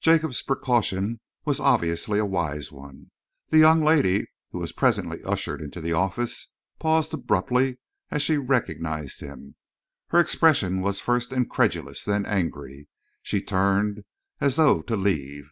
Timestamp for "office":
5.92-6.48